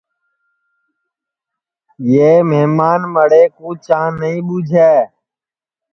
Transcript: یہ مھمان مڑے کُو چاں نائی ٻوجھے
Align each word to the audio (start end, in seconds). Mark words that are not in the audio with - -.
یہ 2.11 2.29
مھمان 2.49 3.01
مڑے 3.13 3.43
کُو 3.55 3.69
چاں 3.85 4.07
نائی 4.19 4.37
ٻوجھے 4.47 4.91